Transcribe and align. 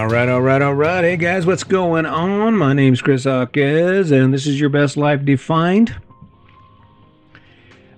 All 0.00 0.08
right, 0.08 0.30
all 0.30 0.40
right, 0.40 0.62
all 0.62 0.72
right. 0.74 1.04
Hey 1.04 1.18
guys, 1.18 1.44
what's 1.44 1.62
going 1.62 2.06
on? 2.06 2.56
My 2.56 2.72
name's 2.72 3.02
Chris 3.02 3.24
Hawkes, 3.24 4.10
and 4.10 4.32
this 4.32 4.46
is 4.46 4.58
your 4.58 4.70
best 4.70 4.96
life 4.96 5.26
defined. 5.26 5.94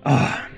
Ah, 0.05 0.49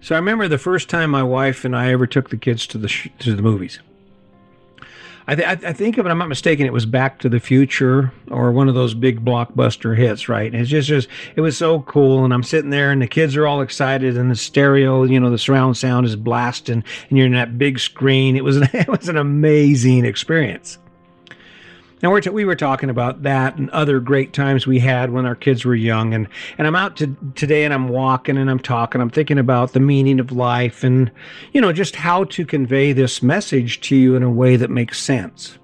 so 0.00 0.14
I 0.14 0.18
remember 0.18 0.46
the 0.46 0.58
first 0.58 0.88
time 0.88 1.10
my 1.10 1.24
wife 1.24 1.64
and 1.64 1.74
I 1.74 1.90
ever 1.90 2.06
took 2.06 2.30
the 2.30 2.36
kids 2.36 2.68
to 2.68 2.78
the 2.78 2.86
sh- 2.86 3.08
to 3.18 3.34
the 3.34 3.42
movies. 3.42 3.80
I, 5.26 5.34
th- 5.34 5.64
I 5.64 5.72
think 5.72 5.98
if 5.98 6.06
I'm 6.06 6.18
not 6.18 6.28
mistaken, 6.28 6.66
it 6.66 6.72
was 6.72 6.84
Back 6.84 7.20
to 7.20 7.28
the 7.28 7.38
Future 7.38 8.12
or 8.30 8.50
one 8.50 8.68
of 8.68 8.74
those 8.74 8.94
big 8.94 9.24
blockbuster 9.24 9.96
hits, 9.96 10.28
right? 10.28 10.52
And 10.52 10.60
it's 10.60 10.70
just, 10.70 10.88
just 10.88 11.08
it 11.36 11.40
was 11.40 11.56
so 11.56 11.80
cool. 11.82 12.24
And 12.24 12.34
I'm 12.34 12.42
sitting 12.42 12.70
there, 12.70 12.90
and 12.90 13.00
the 13.00 13.06
kids 13.06 13.36
are 13.36 13.46
all 13.46 13.60
excited, 13.60 14.16
and 14.16 14.30
the 14.30 14.36
stereo, 14.36 15.04
you 15.04 15.20
know, 15.20 15.30
the 15.30 15.38
surround 15.38 15.76
sound 15.76 16.06
is 16.06 16.16
blasting, 16.16 16.82
and 17.08 17.18
you're 17.18 17.26
in 17.26 17.32
that 17.34 17.58
big 17.58 17.78
screen. 17.78 18.36
It 18.36 18.44
was 18.44 18.56
it 18.72 18.88
was 18.88 19.08
an 19.08 19.16
amazing 19.16 20.04
experience. 20.04 20.78
Now 22.02 22.10
we're 22.10 22.20
t- 22.20 22.30
we 22.30 22.44
were 22.44 22.56
talking 22.56 22.90
about 22.90 23.22
that 23.22 23.56
and 23.56 23.70
other 23.70 24.00
great 24.00 24.32
times 24.32 24.66
we 24.66 24.80
had 24.80 25.10
when 25.10 25.24
our 25.24 25.36
kids 25.36 25.64
were 25.64 25.74
young, 25.74 26.12
and 26.14 26.28
and 26.58 26.66
I'm 26.66 26.74
out 26.74 26.96
to, 26.96 27.16
today 27.36 27.64
and 27.64 27.72
I'm 27.72 27.88
walking 27.88 28.36
and 28.36 28.50
I'm 28.50 28.58
talking. 28.58 29.00
I'm 29.00 29.10
thinking 29.10 29.38
about 29.38 29.72
the 29.72 29.80
meaning 29.80 30.18
of 30.18 30.32
life 30.32 30.82
and 30.82 31.10
you 31.52 31.60
know 31.60 31.72
just 31.72 31.96
how 31.96 32.24
to 32.24 32.44
convey 32.44 32.92
this 32.92 33.22
message 33.22 33.80
to 33.82 33.96
you 33.96 34.16
in 34.16 34.22
a 34.22 34.30
way 34.30 34.56
that 34.56 34.70
makes 34.70 35.00
sense. 35.00 35.58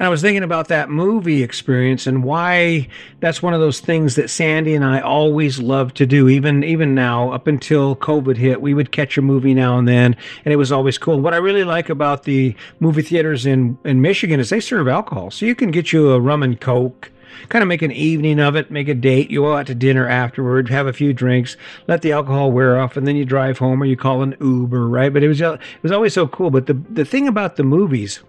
And 0.00 0.06
I 0.06 0.08
was 0.08 0.22
thinking 0.22 0.42
about 0.42 0.68
that 0.68 0.88
movie 0.88 1.42
experience 1.42 2.06
and 2.06 2.24
why 2.24 2.88
that's 3.20 3.42
one 3.42 3.52
of 3.52 3.60
those 3.60 3.80
things 3.80 4.14
that 4.14 4.30
Sandy 4.30 4.74
and 4.74 4.82
I 4.82 5.00
always 5.00 5.58
loved 5.58 5.94
to 5.98 6.06
do. 6.06 6.26
Even 6.26 6.64
even 6.64 6.94
now, 6.94 7.32
up 7.32 7.46
until 7.46 7.94
COVID 7.94 8.38
hit, 8.38 8.62
we 8.62 8.72
would 8.72 8.92
catch 8.92 9.18
a 9.18 9.22
movie 9.22 9.52
now 9.52 9.78
and 9.78 9.86
then, 9.86 10.16
and 10.46 10.54
it 10.54 10.56
was 10.56 10.72
always 10.72 10.96
cool. 10.96 11.20
What 11.20 11.34
I 11.34 11.36
really 11.36 11.64
like 11.64 11.90
about 11.90 12.22
the 12.22 12.56
movie 12.80 13.02
theaters 13.02 13.44
in 13.44 13.76
in 13.84 14.00
Michigan 14.00 14.40
is 14.40 14.48
they 14.48 14.58
serve 14.58 14.88
alcohol, 14.88 15.30
so 15.30 15.44
you 15.44 15.54
can 15.54 15.70
get 15.70 15.92
you 15.92 16.12
a 16.12 16.18
rum 16.18 16.42
and 16.42 16.58
coke 16.58 17.12
kind 17.50 17.62
of 17.62 17.68
make 17.68 17.82
an 17.82 17.92
evening 17.92 18.40
of 18.40 18.56
it, 18.56 18.70
make 18.70 18.88
a 18.88 18.94
date. 18.94 19.30
You 19.30 19.40
go 19.40 19.56
out 19.56 19.66
to 19.66 19.74
dinner 19.74 20.08
afterward, 20.08 20.68
have 20.68 20.86
a 20.86 20.92
few 20.92 21.12
drinks, 21.12 21.56
let 21.88 22.02
the 22.02 22.12
alcohol 22.12 22.52
wear 22.52 22.78
off, 22.80 22.96
and 22.96 23.06
then 23.06 23.16
you 23.16 23.24
drive 23.24 23.58
home 23.58 23.82
or 23.82 23.86
you 23.86 23.96
call 23.96 24.22
an 24.22 24.34
Uber, 24.40 24.88
right? 24.88 25.12
But 25.12 25.22
it 25.22 25.28
was 25.28 25.40
it 25.42 25.60
was 25.82 25.92
always 25.92 26.14
so 26.14 26.26
cool. 26.26 26.50
But 26.50 26.66
the 26.66 26.74
the 26.74 27.04
thing 27.04 27.28
about 27.28 27.56
the 27.56 27.64
movies 27.64 28.20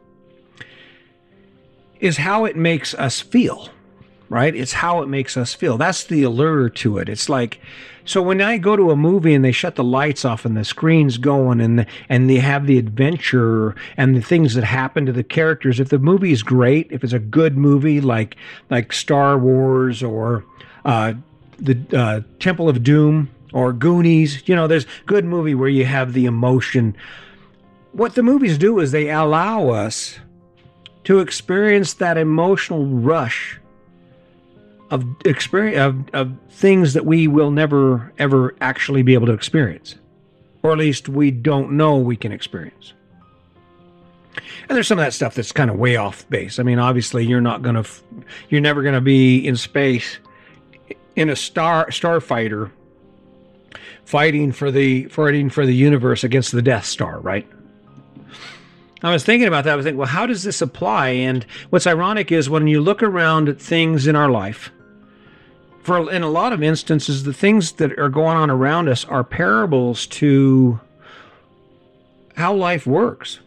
is 2.02 2.18
how 2.18 2.44
it 2.46 2.58
makes 2.58 2.94
us 2.96 3.22
feel, 3.22 3.70
right? 4.28 4.54
It's 4.54 4.74
how 4.74 5.02
it 5.02 5.08
makes 5.08 5.38
us 5.38 5.54
feel. 5.54 5.78
That's 5.78 6.04
the 6.04 6.24
allure 6.24 6.68
to 6.68 6.98
it. 6.98 7.08
It's 7.08 7.30
like, 7.30 7.62
so 8.04 8.24
when 8.24 8.42
I 8.42 8.58
go 8.58 8.76
to 8.76 8.90
a 8.90 8.96
movie 8.96 9.36
and 9.36 9.46
they 9.46 9.52
shut 9.52 9.76
the 9.76 9.84
lights 9.84 10.26
off 10.26 10.44
and 10.44 10.58
the 10.58 10.66
screen's 10.66 11.20
going 11.20 11.62
and 11.62 11.80
the, 11.80 11.86
and 12.10 12.28
they 12.28 12.40
have 12.40 12.66
the 12.66 12.80
adventure 12.80 13.76
and 13.96 14.16
the 14.16 14.22
things 14.22 14.56
that 14.56 14.64
happen 14.64 15.06
to 15.06 15.12
the 15.12 15.24
characters, 15.24 15.80
if 15.80 15.90
the 15.90 16.00
movie 16.00 16.32
is 16.32 16.42
great, 16.42 16.92
if 16.92 17.04
it's 17.04 17.14
a 17.14 17.20
good 17.20 17.56
movie 17.56 18.02
like 18.02 18.36
like 18.72 18.92
Star 18.92 19.38
Wars 19.38 20.02
or 20.02 20.44
uh, 20.84 21.14
the 21.60 21.78
uh, 21.96 22.22
Temple 22.40 22.68
of 22.68 22.82
Doom 22.82 23.30
or 23.54 23.72
Goonies, 23.72 24.48
you 24.48 24.56
know, 24.56 24.66
there's 24.66 24.88
good 25.06 25.24
movie 25.24 25.54
where 25.54 25.70
you 25.70 25.86
have 25.86 26.14
the 26.14 26.26
emotion. 26.26 26.98
What 27.92 28.16
the 28.16 28.24
movies 28.24 28.58
do 28.58 28.80
is 28.80 28.92
they 28.92 29.12
allow 29.12 29.70
us 29.70 30.18
to 31.06 31.20
experience 31.20 31.94
that 31.96 32.18
emotional 32.18 32.86
rush 32.86 33.60
of 34.90 35.06
experience 35.26 35.78
of, 35.78 36.14
of 36.14 36.38
things 36.50 36.94
that 36.94 37.06
we 37.06 37.28
will 37.28 37.52
never 37.52 38.12
ever 38.20 38.54
actually 38.62 39.02
be 39.02 39.14
able 39.14 39.28
to 39.28 39.34
experience. 39.34 39.96
Or 40.64 40.74
at 40.74 40.78
least 40.78 41.10
we 41.10 41.32
don't 41.32 41.72
know 41.72 41.98
we 41.98 42.16
can 42.16 42.32
experience. 42.32 42.94
And 44.70 44.76
there's 44.76 44.88
some 44.88 45.00
of 45.00 45.06
that 45.06 45.14
stuff 45.14 45.34
that's 45.34 45.52
kind 45.52 45.72
of 45.72 45.78
way 45.78 45.96
off 45.96 46.30
base. 46.30 46.60
I 46.60 46.64
mean 46.64 46.78
obviously 46.78 47.26
you're 47.26 47.42
not 47.42 47.62
going 47.62 47.82
to 47.82 47.90
you're 48.50 48.62
never 48.62 48.84
going 48.84 48.96
to 48.96 49.02
be 49.02 49.46
in 49.46 49.56
space 49.56 50.20
in 51.16 51.30
a 51.30 51.36
star 51.36 51.88
starfighter 51.88 52.72
fighting 54.04 54.52
for 54.52 54.72
the 54.72 55.06
fighting 55.06 55.50
for 55.50 55.66
the 55.66 55.74
universe 55.74 56.24
against 56.24 56.52
the 56.52 56.62
death 56.62 56.86
star 56.86 57.20
right 57.20 57.48
I 59.04 59.12
was 59.12 59.24
thinking 59.24 59.48
about 59.48 59.64
that. 59.64 59.74
I 59.74 59.76
was 59.76 59.86
thinking, 59.86 59.98
well, 59.98 60.08
how 60.08 60.26
does 60.26 60.44
this 60.44 60.62
apply? 60.62 61.10
And 61.10 61.46
what's 61.70 61.88
ironic 61.88 62.32
is 62.32 62.50
when 62.50 62.68
you 62.68 62.82
look 62.82 63.02
around 63.02 63.50
at 63.50 63.60
things 63.60 64.06
in 64.06 64.16
our 64.16 64.30
life, 64.30 64.72
for 65.82 66.12
in 66.12 66.22
a 66.22 66.30
lot 66.30 66.54
of 66.54 66.62
instances, 66.62 67.24
the 67.24 67.34
things 67.34 67.74
that 67.74 67.98
are 67.98 68.10
going 68.10 68.38
on 68.38 68.52
around 68.52 68.88
us 68.88 69.04
are 69.06 69.24
parables 69.24 70.06
to 70.08 70.80
how 72.36 72.54
life 72.54 72.86
works. 72.86 73.40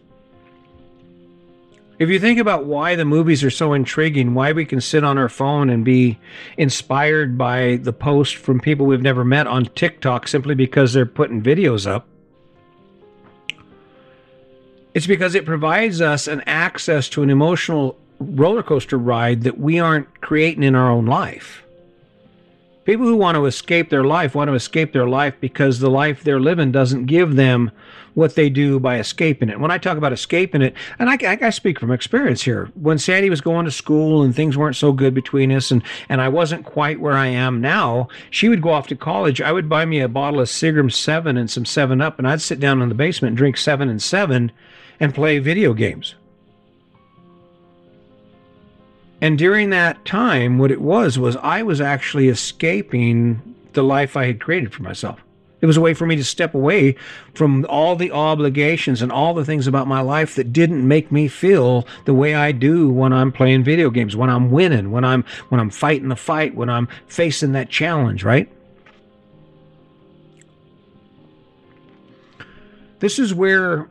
If 1.97 2.09
you 2.09 2.19
think 2.19 2.39
about 2.39 2.65
why 2.65 2.95
the 2.95 3.05
movies 3.05 3.41
are 3.41 3.49
so 3.49 3.71
intriguing, 3.71 4.33
why 4.33 4.51
we 4.51 4.65
can 4.65 4.81
sit 4.81 5.05
on 5.05 5.17
our 5.17 5.29
phone 5.29 5.69
and 5.69 5.85
be 5.85 6.19
inspired 6.57 7.37
by 7.37 7.77
the 7.77 7.93
post 7.93 8.35
from 8.35 8.59
people 8.59 8.85
we've 8.85 9.01
never 9.01 9.23
met 9.23 9.47
on 9.47 9.65
TikTok 9.65 10.27
simply 10.27 10.55
because 10.55 10.91
they're 10.91 11.05
putting 11.05 11.41
videos 11.41 11.89
up, 11.89 12.05
it's 14.95 15.05
because 15.05 15.35
it 15.35 15.45
provides 15.45 15.99
us 15.99 16.25
an 16.25 16.41
access 16.47 17.09
to 17.09 17.21
an 17.21 17.29
emotional 17.29 17.99
roller 18.19 18.63
coaster 18.63 18.97
ride 18.97 19.43
that 19.43 19.59
we 19.59 19.77
aren't 19.77 20.21
creating 20.21 20.63
in 20.63 20.73
our 20.73 20.89
own 20.89 21.05
life. 21.05 21.63
People 22.85 23.05
who 23.05 23.17
want 23.17 23.35
to 23.35 23.45
escape 23.45 23.89
their 23.89 24.05
life 24.05 24.35
want 24.35 24.47
to 24.47 24.53
escape 24.53 24.93
their 24.93 25.07
life 25.07 25.33
because 25.41 25.79
the 25.79 25.89
life 25.89 26.23
they're 26.23 26.39
living 26.39 26.71
doesn't 26.71 27.07
give 27.07 27.35
them 27.35 27.71
what 28.13 28.35
they 28.35 28.49
do 28.49 28.79
by 28.79 28.97
escaping 28.97 29.49
it. 29.49 29.59
When 29.59 29.71
I 29.71 29.77
talk 29.77 29.97
about 29.97 30.13
escaping 30.13 30.61
it, 30.61 30.73
and 30.97 31.09
I, 31.09 31.17
I, 31.25 31.37
I, 31.41 31.49
speak 31.49 31.77
from 31.77 31.91
experience 31.91 32.43
here, 32.43 32.71
when 32.75 32.97
Sandy 32.97 33.29
was 33.29 33.41
going 33.41 33.65
to 33.65 33.71
school 33.71 34.23
and 34.23 34.33
things 34.33 34.55
weren't 34.55 34.77
so 34.77 34.93
good 34.93 35.13
between 35.13 35.51
us, 35.51 35.71
and, 35.71 35.83
and 36.07 36.21
I 36.21 36.29
wasn't 36.29 36.63
quite 36.63 37.01
where 37.01 37.17
I 37.17 37.27
am 37.27 37.59
now, 37.59 38.07
she 38.29 38.47
would 38.47 38.61
go 38.61 38.69
off 38.69 38.87
to 38.87 38.95
college. 38.95 39.41
I 39.41 39.51
would 39.51 39.67
buy 39.67 39.83
me 39.83 39.99
a 39.99 40.07
bottle 40.07 40.39
of 40.39 40.47
Seagram 40.47 40.93
7 40.93 41.35
and 41.35 41.51
some 41.51 41.65
7 41.65 41.99
Up, 41.99 42.17
and 42.17 42.25
I'd 42.25 42.39
sit 42.39 42.61
down 42.61 42.81
in 42.81 42.87
the 42.87 42.95
basement 42.95 43.31
and 43.31 43.37
drink 43.37 43.57
7 43.57 43.89
and 43.89 44.01
7 44.01 44.53
and 44.99 45.13
play 45.13 45.39
video 45.39 45.73
games. 45.73 46.15
And 49.21 49.37
during 49.37 49.69
that 49.71 50.05
time, 50.05 50.57
what 50.57 50.71
it 50.71 50.81
was 50.81 51.17
was 51.17 51.35
I 51.37 51.63
was 51.63 51.81
actually 51.81 52.27
escaping 52.27 53.55
the 53.73 53.83
life 53.83 54.15
I 54.15 54.25
had 54.25 54.39
created 54.39 54.73
for 54.73 54.83
myself. 54.83 55.19
It 55.61 55.65
was 55.65 55.77
a 55.77 55.81
way 55.81 55.93
for 55.93 56.05
me 56.05 56.15
to 56.15 56.23
step 56.23 56.53
away 56.53 56.95
from 57.33 57.65
all 57.67 57.95
the 57.95 58.11
obligations 58.11 59.01
and 59.01 59.11
all 59.11 59.33
the 59.33 59.45
things 59.45 59.67
about 59.67 59.87
my 59.87 60.01
life 60.01 60.35
that 60.35 60.53
didn't 60.53 60.87
make 60.87 61.11
me 61.11 61.27
feel 61.27 61.87
the 62.03 62.13
way 62.13 62.35
I 62.35 62.51
do 62.51 62.89
when 62.89 63.13
I'm 63.13 63.31
playing 63.31 63.63
video 63.63 63.89
games, 63.89 64.15
when 64.15 64.29
I'm 64.29 64.51
winning, 64.51 64.91
when 64.91 65.03
I'm 65.03 65.23
when 65.49 65.59
I'm 65.59 65.69
fighting 65.69 66.09
the 66.09 66.15
fight, 66.15 66.55
when 66.55 66.69
I'm 66.69 66.87
facing 67.07 67.53
that 67.53 67.69
challenge, 67.69 68.23
right? 68.23 68.47
This 72.99 73.17
is 73.17 73.33
where 73.33 73.87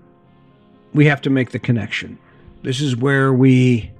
we 0.94 1.06
have 1.06 1.20
to 1.22 1.30
make 1.30 1.50
the 1.50 1.58
connection. 1.58 2.18
This 2.62 2.80
is 2.80 2.96
where 2.96 3.32
we 3.32 3.90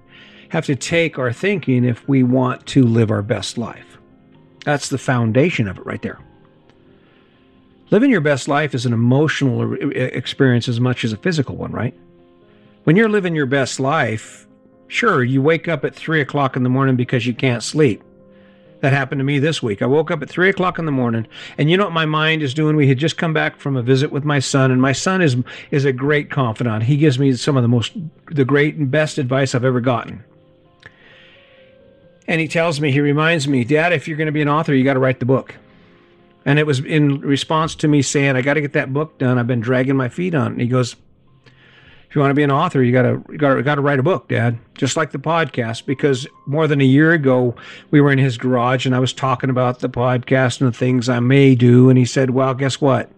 have 0.49 0.65
to 0.66 0.77
take 0.77 1.19
our 1.19 1.32
thinking 1.32 1.84
if 1.84 2.09
we 2.09 2.22
want 2.22 2.65
to 2.69 2.84
live 2.84 3.10
our 3.10 3.22
best 3.22 3.59
life. 3.59 3.99
That's 4.65 4.88
the 4.88 4.99
foundation 4.99 5.69
of 5.69 5.78
it 5.78 5.84
right 5.84 6.00
there. 6.00 6.21
Living 7.91 8.10
your 8.10 8.21
best 8.21 8.49
life 8.49 8.75
is 8.75 8.87
an 8.87 8.93
emotional 8.93 9.75
experience 9.93 10.69
as 10.69 10.81
much 10.81 11.04
as 11.04 11.12
a 11.12 11.19
physical 11.19 11.56
one, 11.56 11.72
right? 11.72 11.94
When 12.84 12.97
you're 12.97 13.09
living 13.09 13.34
your 13.34 13.47
best 13.47 13.78
life, 13.78 14.47
sure, 14.88 15.22
you 15.22 15.43
wake 15.43 15.69
up 15.69 15.84
at 15.84 15.94
three 15.94 16.21
o'clock 16.21 16.56
in 16.56 16.62
the 16.62 16.69
morning 16.71 16.97
because 16.97 17.27
you 17.27 17.34
can't 17.34 17.62
sleep. 17.62 18.03
That 18.84 18.93
happened 18.93 19.21
to 19.21 19.25
me 19.25 19.39
this 19.39 19.62
week. 19.62 19.81
I 19.81 19.87
woke 19.87 20.11
up 20.11 20.21
at 20.21 20.28
three 20.28 20.50
o'clock 20.50 20.78
in 20.78 20.84
the 20.84 20.93
morning, 20.93 21.27
and 21.56 21.71
you 21.71 21.78
know 21.78 21.84
what 21.84 21.95
my 21.95 22.04
mind 22.04 22.42
is 22.42 22.53
doing? 22.53 22.77
We 22.77 22.86
had 22.86 22.98
just 22.98 23.16
come 23.16 23.33
back 23.33 23.59
from 23.59 23.78
a 23.78 23.83
visit 23.83 24.13
with 24.13 24.27
my 24.27 24.41
son, 24.41 24.71
and 24.71 24.78
my 24.78 24.92
son 24.92 25.22
is 25.22 25.39
is 25.71 25.86
a 25.86 25.92
great 25.95 26.31
confidant. 26.31 26.83
He 26.83 26.98
gives 26.98 27.19
me 27.19 27.33
some 27.33 27.57
of 27.57 27.63
the 27.63 27.69
most, 27.69 27.95
the 28.27 28.45
great 28.45 28.75
and 28.75 28.91
best 28.91 29.16
advice 29.16 29.54
I've 29.54 29.65
ever 29.65 29.81
gotten. 29.81 30.22
And 32.28 32.42
he 32.42 32.47
tells 32.47 32.78
me, 32.78 32.92
he 32.92 33.01
reminds 33.01 33.48
me, 33.48 33.65
Dad, 33.65 33.95
if 33.95 34.07
you're 34.07 34.19
going 34.19 34.27
to 34.27 34.33
be 34.33 34.42
an 34.42 34.51
author, 34.51 34.75
you 34.75 34.84
got 34.84 34.92
to 34.95 35.01
write 35.01 35.19
the 35.19 35.25
book. 35.25 35.54
And 36.45 36.59
it 36.59 36.66
was 36.66 36.80
in 36.80 37.22
response 37.22 37.75
to 37.77 37.89
me 37.89 38.03
saying, 38.03 38.37
I 38.37 38.42
got 38.42 38.53
to 38.53 38.60
get 38.60 38.75
that 38.75 38.92
book 38.92 39.16
done. 39.16 39.39
I've 39.39 39.47
been 39.47 39.60
dragging 39.60 39.97
my 39.97 40.10
feet 40.10 40.34
on. 40.34 40.53
And 40.53 40.60
he 40.60 40.69
goes, 40.69 40.95
if 42.15 42.16
you 42.16 42.21
want 42.21 42.31
to 42.31 42.37
be 42.37 42.45
an 42.45 42.53
author, 42.53 42.81
you 42.81 42.93
gotta 42.93 43.21
you 43.28 43.39
gotta 43.39 43.61
gotta 43.65 43.81
write 43.81 43.99
a 43.99 44.03
book, 44.05 44.28
Dad. 44.28 44.57
Just 44.78 44.97
like 44.97 45.11
the 45.11 45.19
podcast, 45.19 45.84
because 45.84 46.28
more 46.47 46.69
than 46.69 46.81
a 46.81 46.84
year 46.84 47.11
ago 47.11 47.57
we 47.91 48.01
were 48.01 48.13
in 48.13 48.21
his 48.21 48.39
garage 48.39 48.87
and 48.87 48.95
I 48.95 49.01
was 49.01 49.13
talking 49.13 49.51
about 49.51 49.81
the 49.81 49.89
podcast 49.89 50.61
and 50.61 50.72
the 50.72 50.78
things 50.78 51.09
I 51.09 51.19
may 51.19 51.57
do, 51.57 51.89
and 51.89 51.99
he 51.99 52.05
said, 52.05 52.31
"Well, 52.31 52.55
guess 52.55 52.81
what? 52.81 53.11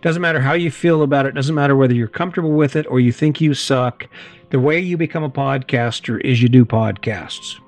Doesn't 0.00 0.22
matter 0.22 0.40
how 0.40 0.54
you 0.54 0.70
feel 0.70 1.02
about 1.02 1.26
it. 1.26 1.34
Doesn't 1.34 1.54
matter 1.54 1.76
whether 1.76 1.92
you're 1.92 2.08
comfortable 2.08 2.52
with 2.52 2.76
it 2.76 2.86
or 2.86 2.98
you 2.98 3.12
think 3.12 3.42
you 3.42 3.52
suck. 3.52 4.06
The 4.48 4.58
way 4.58 4.80
you 4.80 4.96
become 4.96 5.22
a 5.22 5.28
podcaster 5.28 6.18
is 6.22 6.40
you 6.40 6.48
do 6.48 6.64
podcasts, 6.64 7.60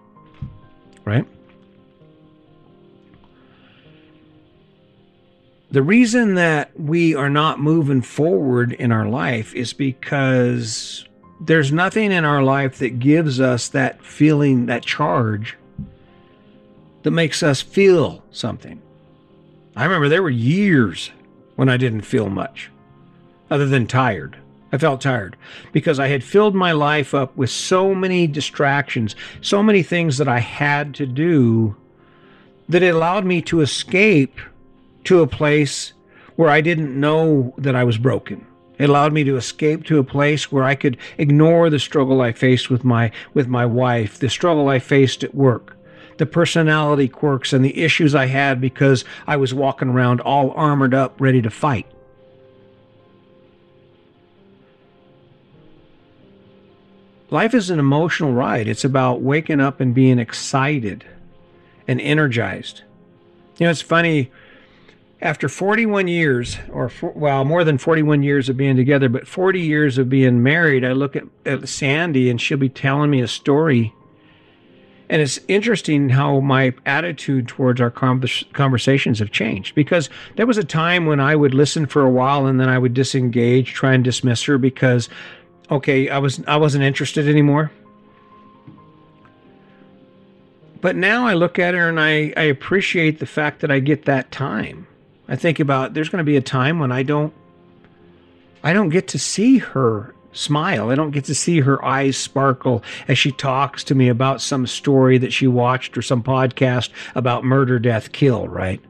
right?" 1.05 1.27
The 5.73 5.83
reason 5.83 6.35
that 6.35 6.79
we 6.79 7.15
are 7.15 7.31
not 7.31 7.59
moving 7.59 8.03
forward 8.03 8.75
in 8.75 8.93
our 8.93 9.09
life 9.09 9.55
is 9.55 9.73
because 9.73 11.09
there's 11.41 11.73
nothing 11.73 12.13
in 12.13 12.27
our 12.27 12.43
life 12.43 12.79
that 12.81 12.99
gives 12.99 13.41
us 13.41 13.69
that 13.71 14.05
feeling, 14.05 14.67
that 14.67 14.83
charge 14.83 15.57
that 17.05 17.11
makes 17.11 17.43
us 17.43 17.63
feel 17.63 18.23
something. 18.31 18.83
I 19.75 19.85
remember 19.85 20.11
there 20.11 20.23
were 20.23 20.29
years 20.29 21.11
when 21.57 21.71
I 21.71 21.79
didn't 21.79 22.03
feel 22.03 22.29
much 22.29 22.71
other 23.51 23.67
than 23.67 23.87
tired. 23.87 24.37
I 24.73 24.79
felt 24.79 25.01
tired 25.01 25.39
because 25.73 25.99
I 25.99 26.09
had 26.09 26.23
filled 26.23 26.55
my 26.55 26.73
life 26.73 27.15
up 27.15 27.35
with 27.35 27.49
so 27.49 27.95
many 27.95 28.27
distractions, 28.27 29.17
so 29.41 29.63
many 29.63 29.83
things 29.83 30.19
that 30.19 30.29
I 30.29 30.41
had 30.41 30.95
to 30.97 31.07
do 31.07 31.77
that 32.69 32.83
it 32.83 32.95
allowed 32.95 33.25
me 33.25 33.41
to 33.43 33.63
escape 33.63 34.39
to 35.05 35.21
a 35.21 35.27
place 35.27 35.93
where 36.37 36.49
I 36.49 36.61
didn't 36.61 36.99
know 36.99 37.55
that 37.59 37.77
I 37.77 37.85
was 37.85 37.99
broken. 37.99 38.47
It 38.79 38.89
allowed 38.89 39.13
me 39.13 39.23
to 39.25 39.37
escape 39.37 39.85
to 39.85 39.99
a 39.99 40.05
place 40.05 40.51
where 40.51 40.65
I 40.65 40.75
could 40.75 40.97
ignore 41.19 41.71
the 41.71 41.79
struggle 41.79 42.21
I 42.21 42.33
faced 42.33 42.71
with 42.71 42.85
my 42.85 43.13
with 43.35 43.47
my 43.47 43.67
wife, 43.67 44.19
the 44.19 44.29
struggle 44.29 44.69
I 44.69 44.79
faced 44.79 45.23
at 45.23 45.35
work, 45.35 45.77
the 46.19 46.27
personality 46.27 47.09
quirks 47.09 47.53
and 47.53 47.65
the 47.65 47.81
issues 47.81 48.15
I 48.15 48.27
had 48.27 48.61
because 48.61 49.05
I 49.27 49.37
was 49.37 49.55
walking 49.55 49.89
around 49.89 50.21
all 50.21 50.51
armored 50.53 50.95
up 50.95 51.21
ready 51.21 51.43
to 51.43 51.51
fight. 51.51 51.87
Life 57.31 57.55
is 57.55 57.71
an 57.71 57.79
emotional 57.79 58.33
ride. 58.35 58.69
It's 58.69 58.85
about 58.85 59.23
waking 59.23 59.59
up 59.59 59.81
and 59.81 59.95
being 59.95 60.19
excited 60.19 61.07
and 61.89 61.99
energized. 62.01 62.83
You 63.59 63.67
know, 63.67 63.71
it's 63.71 63.81
funny. 63.81 64.31
After 65.23 65.49
41 65.49 66.09
years, 66.09 66.59
or 66.73 66.89
for, 66.89 67.11
well, 67.11 67.45
more 67.45 67.63
than 67.63 67.79
41 67.79 68.25
years 68.25 68.49
of 68.49 68.57
being 68.57 68.75
together, 68.77 69.09
but 69.09 69.29
40 69.29 69.61
years 69.61 69.97
of 69.97 70.09
being 70.09 70.43
married, 70.43 70.85
I 70.85 70.93
look 70.93 71.15
at, 71.15 71.23
at 71.47 71.69
Sandy 71.69 72.29
and 72.29 72.41
she'll 72.41 72.59
be 72.59 72.69
telling 72.69 73.09
me 73.09 73.21
a 73.21 73.29
story. 73.29 73.95
And 75.09 75.23
it's 75.23 75.39
interesting 75.47 76.09
how 76.09 76.41
my 76.41 76.75
attitude 76.85 77.47
towards 77.47 77.81
our 77.81 77.91
conversations 77.91 79.21
have 79.21 79.31
changed 79.31 79.77
because 79.77 80.11
there 80.35 80.47
was 80.47 80.59
a 80.59 80.65
time 80.65 81.07
when 81.07 81.21
I 81.21 81.37
would 81.37 81.55
listen 81.55 81.87
for 81.87 82.03
a 82.03 82.11
while 82.11 82.47
and 82.47 82.59
then 82.59 82.69
I 82.69 82.79
would 82.79 82.95
disengage, 82.95 83.75
try 83.75 83.93
and 83.93 84.03
dismiss 84.03 84.43
her 84.45 84.59
because 84.59 85.09
okay, 85.71 86.09
I 86.09 86.19
was 86.19 86.43
I 86.49 86.57
wasn't 86.57 86.83
interested 86.83 87.29
anymore. 87.29 87.71
But 90.81 90.97
now 90.97 91.27
I 91.27 91.35
look 91.35 91.61
at 91.61 91.75
her 91.75 91.89
and 91.89 92.01
I, 92.01 92.33
I 92.37 92.45
appreciate 92.45 93.21
the 93.21 93.27
fact 93.27 93.61
that 93.61 93.71
I 93.71 93.79
get 93.79 94.07
that 94.07 94.33
time. 94.33 94.89
I 95.33 95.37
think 95.37 95.61
about 95.61 95.95
there's 95.95 96.11
going 96.11 96.19
to 96.19 96.31
be 96.31 96.37
a 96.37 96.43
time 96.43 96.79
when 96.79 96.93
I 96.93 97.03
don't 97.03 97.33
I 98.63 98.75
don't 98.75 98.91
get 98.91 99.09
to 99.09 99.19
see 99.19 99.57
her 99.57 100.15
smile. 100.33 100.91
I 100.91 100.95
don't 100.95 101.11
get 101.11 101.25
to 101.25 101.35
see 101.35 101.61
her 101.61 101.83
eyes 101.83 102.19
sparkle 102.19 102.85
as 103.09 103.17
she 103.17 103.33
talks 103.33 103.83
to 103.85 103.95
me 103.95 104.09
about 104.09 104.43
some 104.43 104.67
story 104.67 105.17
that 105.17 105.33
she 105.33 105.47
watched 105.47 105.97
or 105.97 106.03
some 106.03 106.23
podcast 106.23 106.91
about 107.15 107.45
murder, 107.45 107.79
death, 107.79 108.13
kill, 108.13 108.47
right? 108.47 108.83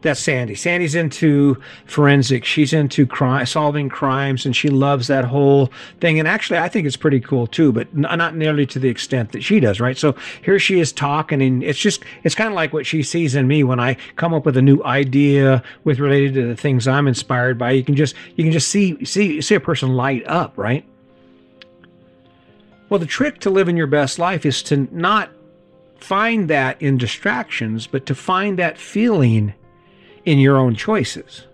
That's 0.00 0.20
Sandy. 0.20 0.54
Sandy's 0.54 0.94
into 0.94 1.60
forensics. 1.86 2.46
She's 2.46 2.72
into 2.72 3.04
crime, 3.04 3.44
solving 3.46 3.88
crimes, 3.88 4.46
and 4.46 4.54
she 4.54 4.68
loves 4.68 5.08
that 5.08 5.24
whole 5.24 5.72
thing. 6.00 6.20
And 6.20 6.28
actually, 6.28 6.58
I 6.58 6.68
think 6.68 6.86
it's 6.86 6.96
pretty 6.96 7.18
cool 7.18 7.48
too, 7.48 7.72
but 7.72 7.92
not 7.96 8.36
nearly 8.36 8.64
to 8.66 8.78
the 8.78 8.88
extent 8.88 9.32
that 9.32 9.42
she 9.42 9.58
does, 9.58 9.80
right? 9.80 9.98
So 9.98 10.14
here 10.42 10.60
she 10.60 10.78
is 10.78 10.92
talking, 10.92 11.42
and 11.42 11.64
it's 11.64 11.78
just 11.78 12.04
it's 12.22 12.36
kind 12.36 12.48
of 12.48 12.54
like 12.54 12.72
what 12.72 12.86
she 12.86 13.02
sees 13.02 13.34
in 13.34 13.48
me 13.48 13.64
when 13.64 13.80
I 13.80 13.96
come 14.14 14.32
up 14.32 14.46
with 14.46 14.56
a 14.56 14.62
new 14.62 14.82
idea 14.84 15.64
with 15.82 15.98
related 15.98 16.34
to 16.34 16.46
the 16.46 16.56
things 16.56 16.86
I'm 16.86 17.08
inspired 17.08 17.58
by. 17.58 17.72
You 17.72 17.82
can 17.82 17.96
just 17.96 18.14
you 18.36 18.44
can 18.44 18.52
just 18.52 18.68
see 18.68 19.04
see 19.04 19.40
see 19.40 19.56
a 19.56 19.60
person 19.60 19.88
light 19.90 20.24
up, 20.28 20.56
right? 20.56 20.84
Well, 22.88 23.00
the 23.00 23.06
trick 23.06 23.40
to 23.40 23.50
living 23.50 23.76
your 23.76 23.88
best 23.88 24.18
life 24.18 24.46
is 24.46 24.62
to 24.64 24.88
not 24.92 25.30
find 25.96 26.48
that 26.48 26.80
in 26.80 26.98
distractions, 26.98 27.88
but 27.88 28.06
to 28.06 28.14
find 28.14 28.58
that 28.60 28.78
feeling 28.78 29.54
in 30.24 30.38
your 30.38 30.56
own 30.56 30.74
choices. 30.74 31.46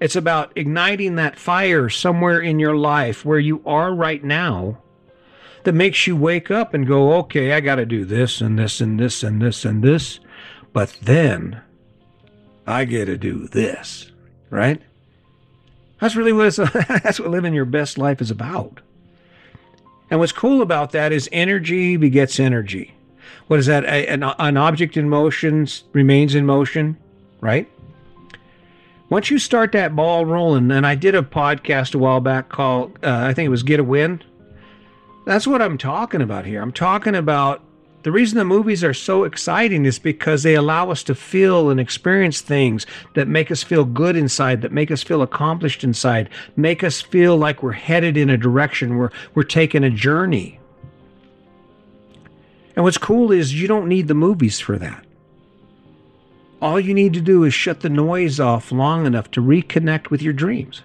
It's 0.00 0.16
about 0.16 0.52
igniting 0.56 1.16
that 1.16 1.38
fire 1.38 1.88
somewhere 1.88 2.40
in 2.40 2.58
your 2.58 2.76
life 2.76 3.24
where 3.24 3.38
you 3.38 3.62
are 3.66 3.92
right 3.92 4.22
now 4.22 4.78
that 5.64 5.72
makes 5.72 6.06
you 6.06 6.16
wake 6.16 6.50
up 6.50 6.72
and 6.72 6.86
go, 6.86 7.14
okay, 7.14 7.52
I 7.52 7.60
got 7.60 7.76
to 7.76 7.86
do 7.86 8.04
this 8.04 8.40
and 8.40 8.58
this 8.58 8.80
and 8.80 8.98
this 8.98 9.22
and 9.22 9.42
this 9.42 9.64
and 9.64 9.82
this. 9.82 10.20
But 10.72 10.96
then 11.02 11.60
I 12.66 12.84
get 12.84 13.06
to 13.06 13.18
do 13.18 13.48
this, 13.48 14.12
right? 14.50 14.80
That's 16.00 16.14
really 16.14 16.32
what 16.32 16.46
it's, 16.46 16.56
that's 17.02 17.18
what 17.18 17.30
living 17.30 17.54
your 17.54 17.64
best 17.64 17.98
life 17.98 18.20
is 18.20 18.30
about. 18.30 18.80
And 20.10 20.20
what's 20.20 20.32
cool 20.32 20.62
about 20.62 20.92
that 20.92 21.12
is 21.12 21.28
energy 21.32 21.96
begets 21.96 22.38
energy. 22.40 22.94
What 23.48 23.58
is 23.58 23.66
that? 23.66 23.84
An, 23.84 24.22
an 24.22 24.56
object 24.56 24.96
in 24.96 25.08
motion 25.08 25.66
remains 25.92 26.34
in 26.34 26.46
motion, 26.46 26.96
right? 27.40 27.68
once 29.10 29.30
you 29.30 29.38
start 29.38 29.72
that 29.72 29.96
ball 29.96 30.26
rolling, 30.26 30.70
and 30.70 30.86
I 30.86 30.94
did 30.94 31.14
a 31.14 31.22
podcast 31.22 31.94
a 31.94 31.98
while 31.98 32.20
back 32.20 32.48
called, 32.48 32.98
uh, 33.02 33.24
I 33.24 33.32
think 33.32 33.46
it 33.46 33.50
was 33.50 33.62
Get 33.62 33.80
a 33.80 33.84
Win. 33.84 34.22
That's 35.24 35.46
what 35.46 35.62
I'm 35.62 35.78
talking 35.78 36.20
about 36.20 36.44
here. 36.44 36.60
I'm 36.60 36.72
talking 36.72 37.14
about 37.14 37.62
the 38.02 38.12
reason 38.12 38.38
the 38.38 38.44
movies 38.44 38.84
are 38.84 38.94
so 38.94 39.24
exciting 39.24 39.84
is 39.84 39.98
because 39.98 40.42
they 40.42 40.54
allow 40.54 40.90
us 40.90 41.02
to 41.04 41.14
feel 41.14 41.70
and 41.70 41.80
experience 41.80 42.40
things 42.40 42.86
that 43.14 43.28
make 43.28 43.50
us 43.50 43.62
feel 43.62 43.84
good 43.84 44.14
inside, 44.14 44.62
that 44.62 44.72
make 44.72 44.90
us 44.90 45.02
feel 45.02 45.22
accomplished 45.22 45.84
inside, 45.84 46.28
make 46.56 46.84
us 46.84 47.00
feel 47.00 47.36
like 47.36 47.62
we're 47.62 47.72
headed 47.72 48.16
in 48.16 48.30
a 48.30 48.36
direction, 48.36 48.96
we're, 48.96 49.10
we're 49.34 49.42
taking 49.42 49.84
a 49.84 49.90
journey. 49.90 50.60
And 52.76 52.84
what's 52.84 52.98
cool 52.98 53.32
is 53.32 53.60
you 53.60 53.66
don't 53.66 53.88
need 53.88 54.06
the 54.06 54.14
movies 54.14 54.60
for 54.60 54.78
that. 54.78 55.04
All 56.60 56.80
you 56.80 56.92
need 56.92 57.12
to 57.14 57.20
do 57.20 57.44
is 57.44 57.54
shut 57.54 57.80
the 57.80 57.88
noise 57.88 58.40
off 58.40 58.72
long 58.72 59.06
enough 59.06 59.30
to 59.32 59.40
reconnect 59.40 60.10
with 60.10 60.22
your 60.22 60.32
dreams. 60.32 60.82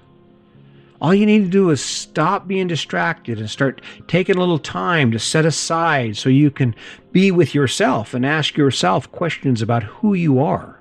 All 1.01 1.13
you 1.13 1.25
need 1.25 1.43
to 1.43 1.49
do 1.49 1.69
is 1.71 1.83
stop 1.83 2.47
being 2.47 2.67
distracted 2.67 3.39
and 3.39 3.49
start 3.49 3.81
taking 4.07 4.37
a 4.37 4.39
little 4.39 4.59
time 4.59 5.11
to 5.11 5.19
set 5.19 5.45
aside 5.45 6.15
so 6.15 6.29
you 6.29 6.49
can 6.49 6.75
be 7.11 7.31
with 7.31 7.53
yourself 7.53 8.13
and 8.13 8.25
ask 8.25 8.55
yourself 8.55 9.11
questions 9.11 9.61
about 9.61 9.83
who 9.83 10.13
you 10.13 10.39
are, 10.39 10.79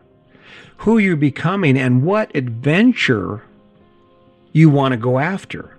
who 0.79 0.99
you're 0.99 1.17
becoming, 1.17 1.77
and 1.77 2.05
what 2.05 2.35
adventure 2.37 3.43
you 4.53 4.71
want 4.71 4.93
to 4.93 4.99
go 4.99 5.19
after. 5.19 5.77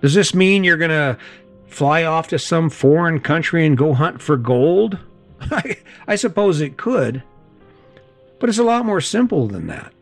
Does 0.00 0.14
this 0.14 0.32
mean 0.32 0.64
you're 0.64 0.76
going 0.76 0.90
to 0.90 1.18
fly 1.66 2.04
off 2.04 2.28
to 2.28 2.38
some 2.38 2.70
foreign 2.70 3.20
country 3.20 3.66
and 3.66 3.76
go 3.76 3.92
hunt 3.92 4.22
for 4.22 4.36
gold? 4.36 4.98
I, 6.06 6.16
suppose 6.16 6.60
it 6.60 6.76
could, 6.76 7.22
but 8.38 8.48
it's 8.48 8.58
a 8.58 8.64
lot 8.64 8.86
more 8.86 9.00
simple 9.00 9.46
than 9.46 9.66
that. 9.68 9.92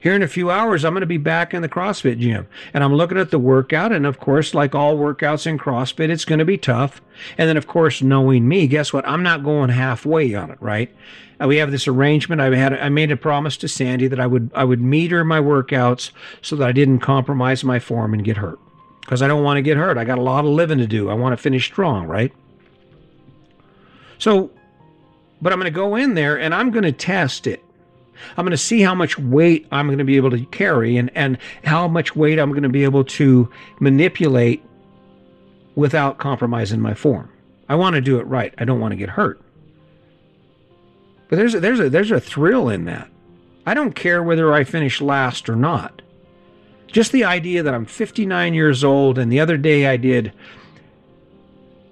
Here 0.00 0.14
in 0.14 0.22
a 0.22 0.28
few 0.28 0.50
hours, 0.50 0.84
I'm 0.84 0.92
going 0.92 1.00
to 1.00 1.06
be 1.06 1.16
back 1.16 1.54
in 1.54 1.62
the 1.62 1.68
CrossFit 1.68 2.18
gym 2.18 2.46
and 2.74 2.84
I'm 2.84 2.94
looking 2.94 3.16
at 3.16 3.30
the 3.30 3.38
workout. 3.38 3.90
And 3.90 4.04
of 4.04 4.20
course, 4.20 4.52
like 4.52 4.74
all 4.74 4.96
workouts 4.96 5.46
in 5.46 5.58
CrossFit, 5.58 6.10
it's 6.10 6.26
going 6.26 6.40
to 6.40 6.44
be 6.44 6.58
tough. 6.58 7.00
And 7.38 7.48
then, 7.48 7.56
of 7.56 7.66
course, 7.66 8.02
knowing 8.02 8.46
me, 8.46 8.66
guess 8.66 8.92
what? 8.92 9.08
I'm 9.08 9.22
not 9.22 9.42
going 9.42 9.70
halfway 9.70 10.34
on 10.34 10.50
it, 10.50 10.58
right? 10.60 10.94
Uh, 11.42 11.48
we 11.48 11.56
have 11.56 11.70
this 11.70 11.88
arrangement. 11.88 12.40
I 12.40 12.54
had 12.54 12.74
I 12.74 12.90
made 12.90 13.10
a 13.10 13.16
promise 13.16 13.56
to 13.58 13.68
Sandy 13.68 14.06
that 14.08 14.20
I 14.20 14.26
would 14.26 14.50
I 14.54 14.64
would 14.64 14.80
meter 14.80 15.24
my 15.24 15.40
workouts 15.40 16.10
so 16.42 16.54
that 16.56 16.68
I 16.68 16.72
didn't 16.72 17.00
compromise 17.00 17.64
my 17.64 17.78
form 17.78 18.14
and 18.14 18.22
get 18.22 18.36
hurt 18.36 18.58
because 19.00 19.22
I 19.22 19.28
don't 19.28 19.42
want 19.42 19.56
to 19.56 19.62
get 19.62 19.76
hurt. 19.76 19.98
I 19.98 20.04
got 20.04 20.18
a 20.18 20.22
lot 20.22 20.44
of 20.44 20.50
living 20.50 20.78
to 20.78 20.86
do. 20.86 21.10
I 21.10 21.14
want 21.14 21.32
to 21.32 21.42
finish 21.42 21.66
strong, 21.66 22.06
right? 22.06 22.32
So, 24.24 24.50
but 25.42 25.52
I'm 25.52 25.58
going 25.58 25.70
to 25.70 25.76
go 25.76 25.96
in 25.96 26.14
there 26.14 26.40
and 26.40 26.54
I'm 26.54 26.70
going 26.70 26.84
to 26.84 26.92
test 26.92 27.46
it. 27.46 27.62
I'm 28.38 28.46
going 28.46 28.52
to 28.52 28.56
see 28.56 28.80
how 28.80 28.94
much 28.94 29.18
weight 29.18 29.66
I'm 29.70 29.86
going 29.86 29.98
to 29.98 30.04
be 30.04 30.16
able 30.16 30.30
to 30.30 30.46
carry 30.46 30.96
and, 30.96 31.10
and 31.14 31.36
how 31.62 31.88
much 31.88 32.16
weight 32.16 32.38
I'm 32.38 32.48
going 32.48 32.62
to 32.62 32.70
be 32.70 32.84
able 32.84 33.04
to 33.04 33.50
manipulate 33.80 34.64
without 35.74 36.16
compromising 36.16 36.80
my 36.80 36.94
form. 36.94 37.30
I 37.68 37.74
want 37.74 37.96
to 37.96 38.00
do 38.00 38.18
it 38.18 38.22
right. 38.22 38.54
I 38.56 38.64
don't 38.64 38.80
want 38.80 38.92
to 38.92 38.96
get 38.96 39.10
hurt. 39.10 39.42
But 41.28 41.36
there's 41.36 41.54
a, 41.54 41.60
there's 41.60 41.80
a 41.80 41.90
there's 41.90 42.10
a 42.10 42.18
thrill 42.18 42.70
in 42.70 42.86
that. 42.86 43.10
I 43.66 43.74
don't 43.74 43.94
care 43.94 44.22
whether 44.22 44.54
I 44.54 44.64
finish 44.64 45.02
last 45.02 45.50
or 45.50 45.56
not. 45.56 46.00
Just 46.86 47.12
the 47.12 47.24
idea 47.24 47.62
that 47.62 47.74
I'm 47.74 47.84
59 47.84 48.54
years 48.54 48.84
old 48.84 49.18
and 49.18 49.30
the 49.30 49.40
other 49.40 49.58
day 49.58 49.86
I 49.86 49.98
did 49.98 50.32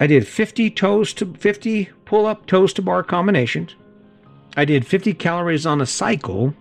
I 0.01 0.07
did 0.07 0.27
50 0.27 0.71
toes 0.71 1.13
to 1.13 1.27
50 1.35 1.91
pull 2.13 2.27
up 2.27 2.45
toes 2.45 2.75
to 2.75 2.83
bar 2.83 3.03
combinations. 3.03 3.75
I 4.55 4.67
did 4.67 4.87
50 4.87 5.15
calories 5.15 5.65
on 5.65 5.81
a 5.81 5.87
cycle, 5.87 6.53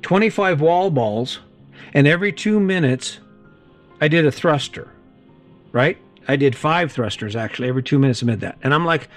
25 0.00 0.62
wall 0.62 0.90
balls, 0.90 1.40
and 1.92 2.06
every 2.06 2.32
two 2.32 2.58
minutes 2.58 3.20
I 4.00 4.08
did 4.08 4.24
a 4.24 4.32
thruster, 4.32 4.90
right? 5.72 5.98
I 6.26 6.36
did 6.36 6.56
five 6.56 6.90
thrusters 6.90 7.36
actually 7.36 7.68
every 7.68 7.82
two 7.82 7.98
minutes 7.98 8.22
amid 8.22 8.40
that. 8.40 8.56
And 8.62 8.72
I'm 8.72 8.86
like, 8.86 9.10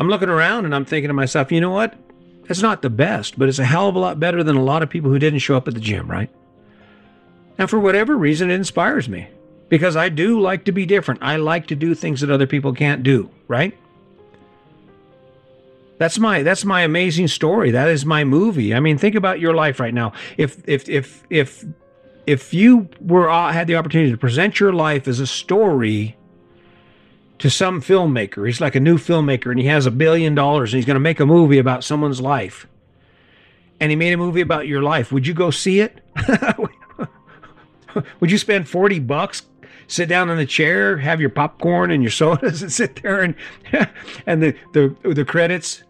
I'm 0.00 0.08
looking 0.08 0.30
around 0.30 0.64
and 0.64 0.74
I'm 0.74 0.86
thinking 0.86 1.08
to 1.08 1.12
myself, 1.14 1.52
you 1.52 1.60
know 1.60 1.68
what? 1.68 1.92
That's 2.48 2.62
not 2.62 2.80
the 2.80 2.88
best, 2.88 3.38
but 3.38 3.50
it's 3.50 3.58
a 3.58 3.66
hell 3.66 3.90
of 3.90 3.94
a 3.94 3.98
lot 3.98 4.18
better 4.18 4.42
than 4.42 4.56
a 4.56 4.64
lot 4.64 4.82
of 4.82 4.88
people 4.88 5.10
who 5.10 5.18
didn't 5.18 5.40
show 5.40 5.54
up 5.54 5.68
at 5.68 5.74
the 5.74 5.80
gym, 5.80 6.10
right? 6.10 6.30
And 7.58 7.68
for 7.68 7.78
whatever 7.78 8.16
reason, 8.16 8.50
it 8.50 8.54
inspires 8.54 9.06
me 9.06 9.28
because 9.68 9.96
I 9.96 10.08
do 10.08 10.40
like 10.40 10.64
to 10.64 10.72
be 10.72 10.86
different. 10.86 11.22
I 11.22 11.36
like 11.36 11.66
to 11.68 11.74
do 11.74 11.94
things 11.94 12.20
that 12.20 12.30
other 12.30 12.46
people 12.46 12.72
can't 12.72 13.02
do, 13.02 13.30
right? 13.48 13.76
That's 15.98 16.18
my 16.18 16.42
that's 16.42 16.64
my 16.64 16.82
amazing 16.82 17.28
story. 17.28 17.70
That 17.70 17.88
is 17.88 18.04
my 18.04 18.24
movie. 18.24 18.74
I 18.74 18.80
mean, 18.80 18.98
think 18.98 19.14
about 19.14 19.40
your 19.40 19.54
life 19.54 19.78
right 19.78 19.94
now. 19.94 20.12
If 20.36 20.68
if 20.68 20.88
if 20.88 21.22
if 21.30 21.64
if 22.26 22.52
you 22.52 22.88
were 23.00 23.30
uh, 23.30 23.52
had 23.52 23.66
the 23.66 23.76
opportunity 23.76 24.10
to 24.10 24.16
present 24.16 24.58
your 24.58 24.72
life 24.72 25.06
as 25.06 25.20
a 25.20 25.26
story 25.26 26.16
to 27.38 27.50
some 27.50 27.80
filmmaker, 27.80 28.46
he's 28.46 28.60
like 28.60 28.74
a 28.74 28.80
new 28.80 28.98
filmmaker 28.98 29.50
and 29.50 29.60
he 29.60 29.66
has 29.66 29.86
a 29.86 29.90
billion 29.90 30.34
dollars 30.34 30.72
and 30.72 30.78
he's 30.78 30.86
going 30.86 30.94
to 30.94 31.00
make 31.00 31.20
a 31.20 31.26
movie 31.26 31.58
about 31.58 31.84
someone's 31.84 32.20
life. 32.20 32.66
And 33.80 33.90
he 33.90 33.96
made 33.96 34.12
a 34.12 34.16
movie 34.16 34.40
about 34.40 34.66
your 34.66 34.82
life. 34.82 35.12
Would 35.12 35.26
you 35.26 35.34
go 35.34 35.50
see 35.50 35.80
it? 35.80 36.00
Would 38.20 38.30
you 38.30 38.38
spend 38.38 38.68
40 38.68 39.00
bucks 39.00 39.42
sit 39.86 40.08
down 40.08 40.30
in 40.30 40.36
the 40.36 40.46
chair, 40.46 40.98
have 40.98 41.20
your 41.20 41.30
popcorn 41.30 41.90
and 41.90 42.02
your 42.02 42.10
sodas, 42.10 42.62
and 42.62 42.72
sit 42.72 43.02
there 43.02 43.20
and 43.20 43.34
and 44.26 44.42
the 44.42 44.56
the 44.72 44.96
the 45.02 45.24
credits, 45.24 45.82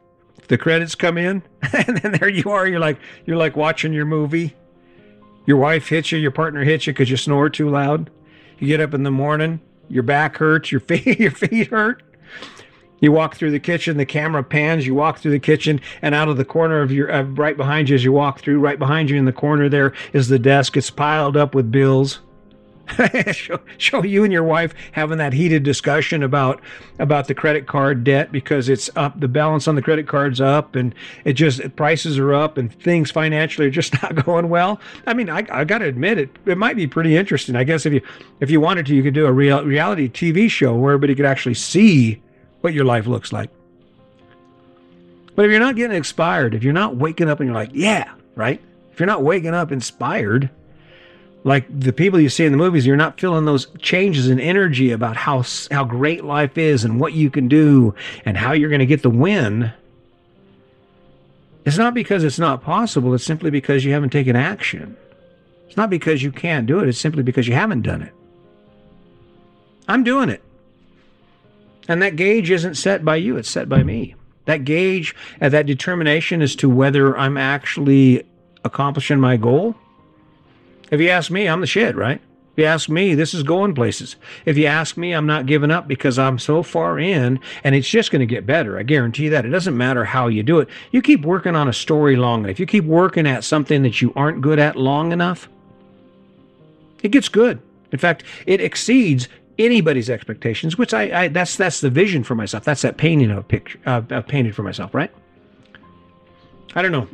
the 0.48 0.58
credits 0.58 0.94
come 0.94 1.18
in, 1.18 1.42
and 1.72 1.98
then 1.98 2.12
there 2.12 2.28
you 2.28 2.50
are. 2.50 2.66
You're 2.66 2.80
like 2.80 2.98
you're 3.26 3.36
like 3.36 3.56
watching 3.56 3.92
your 3.92 4.06
movie. 4.06 4.54
Your 5.46 5.58
wife 5.58 5.88
hits 5.88 6.10
you, 6.10 6.18
your 6.18 6.30
partner 6.30 6.64
hits 6.64 6.86
you 6.86 6.94
because 6.94 7.10
you 7.10 7.18
snore 7.18 7.50
too 7.50 7.68
loud. 7.68 8.10
You 8.58 8.66
get 8.66 8.80
up 8.80 8.94
in 8.94 9.02
the 9.02 9.10
morning, 9.10 9.60
your 9.88 10.02
back 10.02 10.38
hurts, 10.38 10.72
your 10.72 10.80
feet 10.80 11.18
your 11.18 11.30
feet 11.30 11.68
hurt. 11.68 12.02
You 13.00 13.12
walk 13.12 13.36
through 13.36 13.50
the 13.50 13.60
kitchen, 13.60 13.98
the 13.98 14.06
camera 14.06 14.42
pans, 14.42 14.86
you 14.86 14.94
walk 14.94 15.18
through 15.18 15.32
the 15.32 15.38
kitchen, 15.38 15.78
and 16.00 16.14
out 16.14 16.28
of 16.28 16.38
the 16.38 16.44
corner 16.44 16.80
of 16.80 16.90
your, 16.90 17.12
uh, 17.12 17.22
right 17.22 17.54
behind 17.54 17.90
you 17.90 17.94
as 17.94 18.02
you 18.02 18.12
walk 18.12 18.40
through, 18.40 18.60
right 18.60 18.78
behind 18.78 19.10
you 19.10 19.18
in 19.18 19.26
the 19.26 19.32
corner 19.32 19.68
there 19.68 19.92
is 20.14 20.28
the 20.28 20.38
desk. 20.38 20.74
It's 20.74 20.88
piled 20.88 21.36
up 21.36 21.54
with 21.54 21.70
bills. 21.70 22.20
show, 23.33 23.59
show 23.79 24.03
you 24.03 24.25
and 24.25 24.33
your 24.33 24.43
wife 24.43 24.75
having 24.93 25.19
that 25.19 25.33
heated 25.33 25.62
discussion 25.62 26.23
about 26.23 26.61
about 26.99 27.29
the 27.29 27.35
credit 27.35 27.67
card 27.67 28.05
debt 28.05 28.31
because 28.31 28.69
it's 28.69 28.91
up 28.97 29.19
the 29.19 29.29
balance 29.29 29.67
on 29.67 29.75
the 29.75 29.83
credit 29.83 30.07
card's 30.07 30.41
up 30.41 30.76
and 30.76 30.95
it 31.25 31.33
just 31.33 31.75
prices 31.76 32.19
are 32.19 32.35
up 32.35 32.59
and 32.59 32.73
things 32.83 33.11
financially 33.11 33.67
are 33.67 33.71
just 33.71 33.93
not 34.03 34.25
going 34.25 34.49
well. 34.49 34.81
I 35.07 35.14
mean 35.14 35.31
i, 35.31 35.45
I 35.50 35.64
gotta 35.64 35.87
admit 35.87 36.19
it 36.19 36.31
it 36.47 36.59
might 36.59 36.76
be 36.76 36.87
pretty 36.87 37.17
interesting. 37.17 37.57
I 37.57 37.64
guess 37.64 37.87
if 37.87 37.93
you 37.93 38.03
if 38.41 38.50
you 38.50 38.61
wanted 38.61 38.87
to 38.87 38.95
you 38.95 39.03
could 39.03 39.14
do 39.14 39.26
a 39.26 39.33
real, 39.33 39.64
reality 39.64 40.09
tv 40.09 40.50
show 40.50 40.75
where 40.75 40.93
everybody 40.93 41.14
could 41.14 41.26
actually 41.26 41.55
see 41.55 42.23
what 42.61 42.75
your 42.75 42.85
life 42.85 43.07
looks 43.07 43.33
like. 43.33 43.50
But 45.35 45.47
if 45.47 45.50
you're 45.50 45.61
not 45.61 45.76
getting 45.76 45.97
inspired 45.97 46.55
if 46.55 46.62
you're 46.62 46.73
not 46.73 46.97
waking 46.97 47.29
up 47.29 47.41
and 47.41 47.49
you're 47.49 47.55
like 47.55 47.71
yeah 47.73 48.12
right? 48.37 48.61
If 48.93 49.00
you're 49.00 49.07
not 49.07 49.23
waking 49.23 49.55
up 49.55 49.73
inspired 49.73 50.50
like 51.44 51.66
the 51.68 51.92
people 51.92 52.18
you 52.18 52.30
see 52.30 52.46
in 52.46 52.52
the 52.52 52.58
movies, 52.58 52.86
you're 52.86 52.96
not 52.96 53.20
feeling 53.20 53.44
those 53.44 53.66
changes 53.78 54.28
in 54.28 54.40
energy 54.40 54.90
about 54.90 55.16
how 55.16 55.44
how 55.70 55.84
great 55.84 56.24
life 56.24 56.56
is 56.56 56.84
and 56.84 56.98
what 56.98 57.12
you 57.12 57.30
can 57.30 57.48
do 57.48 57.94
and 58.24 58.36
how 58.38 58.52
you're 58.52 58.70
going 58.70 58.80
to 58.80 58.86
get 58.86 59.02
the 59.02 59.10
win. 59.10 59.70
It's 61.66 61.78
not 61.78 61.94
because 61.94 62.24
it's 62.24 62.38
not 62.38 62.62
possible, 62.62 63.14
it's 63.14 63.24
simply 63.24 63.50
because 63.50 63.84
you 63.84 63.92
haven't 63.92 64.10
taken 64.10 64.36
action. 64.36 64.96
It's 65.66 65.76
not 65.76 65.90
because 65.90 66.22
you 66.22 66.32
can't 66.32 66.66
do 66.66 66.80
it, 66.80 66.88
it's 66.88 66.98
simply 66.98 67.22
because 67.22 67.46
you 67.46 67.54
haven't 67.54 67.82
done 67.82 68.02
it. 68.02 68.12
I'm 69.86 70.02
doing 70.02 70.30
it. 70.30 70.42
And 71.88 72.00
that 72.00 72.16
gauge 72.16 72.50
isn't 72.50 72.76
set 72.76 73.04
by 73.04 73.16
you, 73.16 73.36
it's 73.36 73.50
set 73.50 73.68
by 73.68 73.82
me. 73.82 74.14
That 74.46 74.64
gauge, 74.64 75.14
uh, 75.40 75.50
that 75.50 75.66
determination 75.66 76.42
as 76.42 76.56
to 76.56 76.70
whether 76.70 77.16
I'm 77.16 77.36
actually 77.36 78.26
accomplishing 78.62 79.20
my 79.20 79.36
goal 79.36 79.74
if 80.91 81.00
you 81.00 81.09
ask 81.09 81.31
me, 81.31 81.49
I'm 81.49 81.61
the 81.61 81.67
shit, 81.67 81.97
right? 81.97 82.21
If 82.53 82.59
you 82.59 82.64
ask 82.67 82.88
me, 82.88 83.17
this 83.17 83.35
is 83.35 83.43
going 83.43 83.75
places. 83.75 84.14
If 84.45 84.57
you 84.57 84.67
ask 84.67 84.97
me, 84.97 85.12
I'm 85.12 85.26
not 85.26 85.47
giving 85.47 85.73
up 85.73 85.88
because 85.88 86.21
I'm 86.21 86.38
so 86.38 86.62
far 86.62 87.00
in 87.00 87.41
and 87.64 87.75
it's 87.75 87.88
just 87.88 88.12
going 88.12 88.21
to 88.21 88.26
get 88.26 88.47
better. 88.47 88.79
I 88.79 88.85
guarantee 88.85 89.29
that. 89.31 89.45
It 89.45 89.49
doesn't 89.49 89.76
matter 89.76 90.05
how 90.05 90.29
you 90.29 90.45
do 90.45 90.61
it. 90.61 90.69
You 90.93 91.03
keep 91.03 91.23
working 91.23 91.57
on 91.57 91.69
a 91.69 91.73
story 91.73 92.14
long 92.14 92.45
enough, 92.45 92.61
you 92.61 92.67
keep 92.67 92.85
working 92.85 93.26
at 93.26 93.43
something 93.43 93.83
that 93.83 94.00
you 94.00 94.12
aren't 94.14 94.41
good 94.41 94.61
at 94.61 94.76
long 94.76 95.11
enough, 95.11 95.49
it 97.03 97.11
gets 97.11 97.29
good. 97.29 97.61
In 97.91 97.99
fact, 97.99 98.23
it 98.47 98.61
exceeds 98.61 99.29
anybody's 99.59 100.09
expectations, 100.09 100.79
which 100.79 100.95
I, 100.95 101.25
I 101.25 101.29
that's 101.29 101.57
that's 101.57 101.81
the 101.81 101.91
vision 101.91 102.23
for 102.23 102.35
myself. 102.35 102.64
That's 102.64 102.83
that 102.83 102.97
painting 102.97 103.31
of 103.31 103.38
a 103.38 103.43
picture 103.43 103.79
uh, 103.85 104.03
I've 104.11 104.29
painted 104.29 104.55
for 104.55 104.62
myself, 104.62 104.95
right? 104.95 105.11
I 106.75 106.83
don't 106.83 106.93
know. 106.93 107.09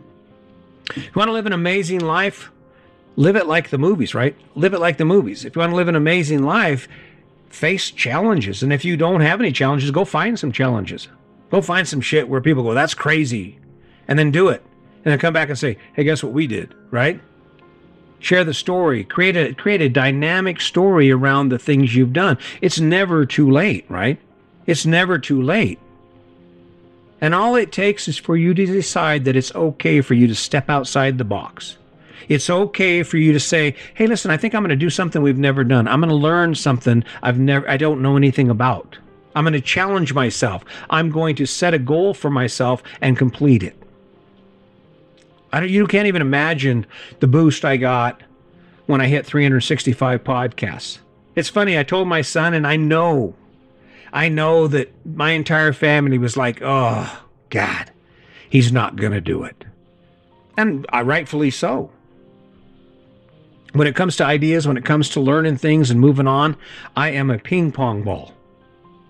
You 0.97 1.03
want 1.15 1.29
to 1.29 1.33
live 1.33 1.47
an 1.47 1.53
amazing 1.53 2.01
life? 2.01 2.51
Live 3.17 3.37
it 3.37 3.47
like 3.47 3.71
the 3.71 3.79
movies, 3.79 4.15
right? 4.15 4.37
Live 4.55 4.75
it 4.75 4.81
like 4.81 4.99
the 4.99 5.05
movies. 5.05 5.45
If 5.45 5.55
you 5.55 5.61
want 5.61 5.73
to 5.73 5.77
live 5.77 5.89
an 5.89 5.97
amazing 5.97 6.43
life, 6.45 6.89
face 7.49 7.91
challenges. 7.91 8.63
And 8.63 8.73
if 8.73 8.85
you 8.85 8.97
don't 8.97 9.21
have 9.21 9.41
any 9.41 9.53
challenges, 9.53 9.91
go 9.91 10.05
find 10.05 10.39
some 10.39 10.53
challenges. 10.53 11.09
Go 11.51 11.61
find 11.61 11.87
some 11.87 12.01
shit 12.01 12.29
where 12.29 12.41
people 12.41 12.63
go, 12.63 12.75
that's 12.75 12.95
crazy. 12.95 13.59
And 14.09 14.19
then 14.19 14.31
do 14.31 14.49
it. 14.49 14.63
And 15.05 15.13
then 15.13 15.19
come 15.19 15.33
back 15.33 15.49
and 15.49 15.59
say, 15.59 15.79
hey, 15.95 16.05
guess 16.05 16.23
what 16.23 16.33
we 16.33 16.47
did, 16.47 16.75
right? 16.91 17.21
Share 18.19 18.45
the 18.45 18.55
story. 18.55 19.03
Create 19.05 19.37
a 19.37 19.55
create 19.55 19.81
a 19.81 19.89
dynamic 19.89 20.61
story 20.61 21.11
around 21.11 21.49
the 21.49 21.59
things 21.59 21.95
you've 21.95 22.13
done. 22.13 22.37
It's 22.61 22.79
never 22.79 23.25
too 23.25 23.51
late, 23.51 23.87
right? 23.89 24.21
It's 24.67 24.85
never 24.85 25.19
too 25.19 25.41
late. 25.41 25.79
And 27.21 27.35
all 27.35 27.55
it 27.57 27.73
takes 27.73 28.09
is 28.09 28.19
for 28.19 28.37
you 28.37 28.53
to 28.53 28.67
decide 28.67 29.25
that 29.25 29.37
it's 29.37 29.55
okay 29.55 30.03
for 30.03 30.15
you 30.15 30.27
to 30.27 30.35
step 30.35 30.69
outside 30.69 31.17
the 31.17 31.25
box. 31.25 31.79
It's 32.29 32.51
okay 32.51 33.03
for 33.03 33.17
you 33.17 33.33
to 33.33 33.41
say, 33.41 33.75
"Hey, 33.95 34.07
listen, 34.07 34.31
I 34.31 34.37
think 34.37 34.55
I'm 34.55 34.63
going 34.63 34.71
to 34.71 34.77
do 34.77 34.91
something 34.91 35.23
we've 35.23 35.39
never 35.39 35.65
done. 35.65 35.89
I'm 35.89 36.01
going 36.01 36.11
to 36.11 36.15
learn 36.15 36.55
something 36.55 37.05
I've 37.23 37.39
never 37.39 37.69
I 37.69 37.77
don't 37.77 38.03
know 38.03 38.17
anything 38.17 38.51
about. 38.51 38.99
I'm 39.35 39.45
going 39.45 39.53
to 39.53 39.61
challenge 39.61 40.13
myself. 40.13 40.65
I'm 40.91 41.11
going 41.11 41.37
to 41.37 41.47
set 41.47 41.75
a 41.75 41.79
goal 41.79 42.15
for 42.15 42.31
myself 42.31 42.83
and 43.01 43.17
complete 43.17 43.63
it." 43.63 43.77
I 45.53 45.61
don't, 45.61 45.71
you 45.71 45.87
can't 45.87 46.07
even 46.07 46.23
imagine 46.23 46.87
the 47.19 47.27
boost 47.27 47.65
I 47.65 47.77
got 47.77 48.23
when 48.87 49.01
I 49.01 49.09
hit 49.09 49.27
365 49.27 50.23
podcasts. 50.23 50.99
It's 51.35 51.49
funny, 51.49 51.77
I 51.77 51.83
told 51.83 52.07
my 52.07 52.23
son 52.23 52.55
and 52.55 52.67
I 52.67 52.77
know 52.77 53.35
I 54.13 54.29
know 54.29 54.67
that 54.69 54.93
my 55.07 55.31
entire 55.31 55.73
family 55.73 56.19
was 56.19 56.37
like, 56.37 56.61
"Oh, 56.63 57.25
god, 57.49 57.91
he's 58.49 58.73
not 58.73 58.97
going 58.97 59.13
to 59.13 59.21
do 59.21 59.45
it." 59.45 59.65
And 60.57 60.85
I 60.91 61.03
rightfully 61.03 61.51
so 61.51 61.91
when 63.73 63.87
it 63.87 63.95
comes 63.95 64.17
to 64.17 64.25
ideas, 64.25 64.67
when 64.67 64.77
it 64.77 64.85
comes 64.85 65.09
to 65.11 65.21
learning 65.21 65.57
things 65.57 65.91
and 65.91 66.01
moving 66.01 66.27
on, 66.27 66.57
I 66.97 67.11
am 67.11 67.31
a 67.31 67.39
ping 67.39 67.73
pong 67.73 68.03
ball. 68.03 68.35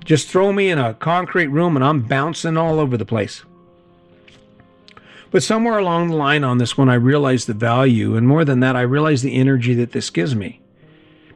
Just 0.05 0.29
throw 0.29 0.53
me 0.53 0.71
in 0.71 0.79
a 0.79 0.95
concrete 0.95 1.49
room 1.49 1.77
and 1.77 1.85
I'm 1.85 2.03
bouncing 2.03 2.57
all 2.57 2.79
over 2.79 2.97
the 2.97 3.05
place. 3.05 3.45
But 5.31 5.43
somewhere 5.43 5.79
along 5.79 6.09
the 6.09 6.17
line 6.17 6.43
on 6.43 6.59
this 6.59 6.77
one, 6.77 6.89
I 6.89 6.95
realized 6.95 7.47
the 7.47 7.55
value, 7.55 8.17
and 8.17 8.27
more 8.27 8.45
than 8.45 8.61
that, 8.61 8.75
I 8.75 8.81
realized 8.81 9.23
the 9.23 9.37
energy 9.37 9.75
that 9.75 9.93
this 9.93 10.11
gives 10.11 10.35
me. 10.35 10.61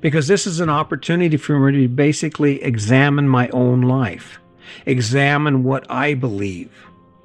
Because 0.00 0.26
this 0.26 0.46
is 0.46 0.58
an 0.58 0.68
opportunity 0.68 1.36
for 1.36 1.58
me 1.60 1.82
to 1.82 1.88
basically 1.88 2.62
examine 2.62 3.28
my 3.28 3.48
own 3.50 3.82
life, 3.82 4.40
examine 4.84 5.62
what 5.62 5.88
I 5.88 6.14
believe, 6.14 6.72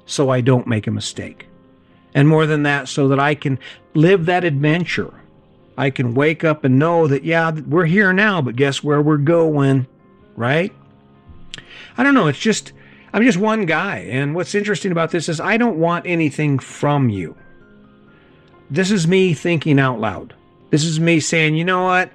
so 0.06 0.30
I 0.30 0.40
don't 0.40 0.68
make 0.68 0.86
a 0.86 0.92
mistake. 0.92 1.48
And 2.14 2.28
more 2.28 2.46
than 2.46 2.62
that, 2.62 2.88
so 2.88 3.08
that 3.08 3.18
I 3.18 3.34
can 3.34 3.58
live 3.94 4.26
that 4.26 4.44
adventure 4.44 5.12
I 5.80 5.88
can 5.88 6.14
wake 6.14 6.44
up 6.44 6.64
and 6.64 6.78
know 6.78 7.06
that, 7.06 7.24
yeah, 7.24 7.52
we're 7.52 7.86
here 7.86 8.12
now, 8.12 8.42
but 8.42 8.54
guess 8.54 8.84
where 8.84 9.00
we're 9.00 9.16
going, 9.16 9.86
right? 10.36 10.74
I 11.96 12.02
don't 12.02 12.12
know. 12.12 12.26
It's 12.26 12.38
just, 12.38 12.74
I'm 13.14 13.22
just 13.22 13.38
one 13.38 13.64
guy. 13.64 14.00
And 14.00 14.34
what's 14.34 14.54
interesting 14.54 14.92
about 14.92 15.10
this 15.10 15.26
is 15.26 15.40
I 15.40 15.56
don't 15.56 15.78
want 15.78 16.04
anything 16.06 16.58
from 16.58 17.08
you. 17.08 17.34
This 18.70 18.90
is 18.90 19.08
me 19.08 19.32
thinking 19.32 19.80
out 19.80 19.98
loud. 19.98 20.34
This 20.68 20.84
is 20.84 21.00
me 21.00 21.18
saying, 21.18 21.54
you 21.54 21.64
know 21.64 21.84
what? 21.84 22.12